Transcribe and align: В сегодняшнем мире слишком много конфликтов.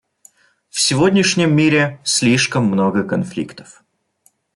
В 0.71 0.79
сегодняшнем 0.79 1.55
мире 1.55 2.01
слишком 2.03 2.65
много 2.65 3.03
конфликтов. 3.03 3.83